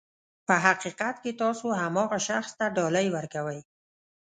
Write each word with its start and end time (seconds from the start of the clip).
په 0.47 0.55
حقیقت 0.65 1.15
کې 1.23 1.31
تاسو 1.41 1.65
هماغه 1.81 2.19
شخص 2.27 2.51
ته 2.57 2.65
ډالۍ 2.75 3.07
ورکوئ. 3.15 3.59